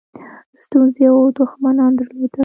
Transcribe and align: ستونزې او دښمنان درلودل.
ستونزې 0.63 1.05
او 1.11 1.19
دښمنان 1.39 1.91
درلودل. 1.99 2.39